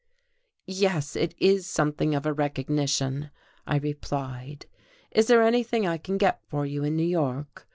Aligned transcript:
"Yes, 0.65 1.15
it 1.15 1.35
is 1.37 1.67
something 1.69 2.15
of 2.15 2.25
a 2.25 2.33
recognition," 2.33 3.29
I 3.67 3.75
replied. 3.77 4.65
"Is 5.11 5.27
there 5.27 5.43
anything 5.43 5.85
I 5.85 5.99
can 5.99 6.17
get 6.17 6.41
for 6.47 6.65
you 6.65 6.83
in 6.83 6.95
New 6.95 7.03
York? 7.05 7.67